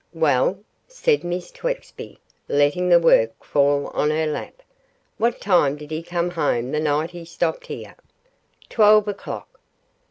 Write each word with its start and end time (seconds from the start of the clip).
'Well?' 0.15 0.57
said 0.87 1.23
Miss 1.23 1.51
Twexby, 1.51 2.17
letting 2.47 2.89
the 2.89 2.97
work 2.99 3.43
fall 3.43 3.85
on 3.89 4.09
her 4.09 4.25
lap. 4.25 4.63
'What 5.19 5.39
time 5.39 5.75
did 5.75 5.91
he 5.91 6.01
come 6.01 6.31
home 6.31 6.71
the 6.71 6.79
night 6.79 7.11
he 7.11 7.23
stopped 7.23 7.67
here?' 7.67 7.95
'Twelve 8.67 9.07
o'clock. 9.07 9.59